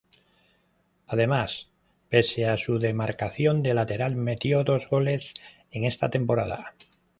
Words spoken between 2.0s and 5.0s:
pese a su demarcación de lateral metió dos